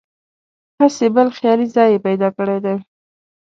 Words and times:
هسې 0.79 1.07
بل 1.15 1.27
خیالي 1.37 1.67
ځای 1.75 1.89
یې 1.93 2.03
پیدا 2.07 2.29
کړی 2.37 2.57
دی. 2.65 2.75